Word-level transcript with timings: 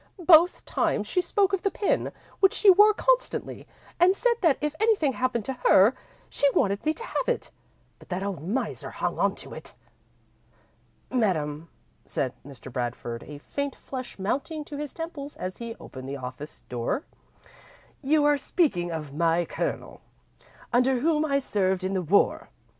Both 0.25 0.65
times 0.65 1.05
she 1.05 1.21
spoke 1.21 1.53
of 1.53 1.61
the 1.61 1.69
pin, 1.69 2.11
which 2.39 2.53
she 2.53 2.71
wore 2.71 2.91
constantly, 2.91 3.67
and 3.99 4.15
said 4.15 4.33
that 4.41 4.57
if 4.59 4.73
anything 4.79 5.13
happened 5.13 5.45
to 5.45 5.59
her, 5.67 5.93
she 6.27 6.49
wanted 6.55 6.83
me 6.83 6.91
to 6.91 7.03
have 7.03 7.29
it, 7.29 7.51
but 7.99 8.09
that 8.09 8.23
old 8.23 8.41
miser 8.41 8.89
hung 8.89 9.19
on 9.19 9.35
to 9.35 9.53
it." 9.53 9.75
"Madam," 11.11 11.69
said 12.03 12.33
Mr. 12.43 12.73
Bradford, 12.73 13.21
a 13.27 13.37
faint 13.37 13.75
flush 13.75 14.17
mounting 14.17 14.65
to 14.65 14.77
his 14.77 14.91
temples 14.91 15.35
as 15.35 15.57
he 15.57 15.75
opened 15.75 16.09
the 16.09 16.17
office 16.17 16.63
door, 16.67 17.05
"you 18.01 18.25
are 18.25 18.37
speaking 18.37 18.89
of 18.89 19.13
my 19.13 19.45
Colonel, 19.45 20.01
under 20.73 20.97
whom 20.97 21.23
I 21.23 21.37
served 21.37 21.83
in 21.83 21.93
the 21.93 22.01
war. 22.01 22.49